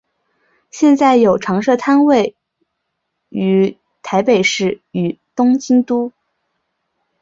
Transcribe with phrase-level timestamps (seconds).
[0.71, 2.35] 现在有常设摊位
[3.29, 6.11] 于台北市与东京都。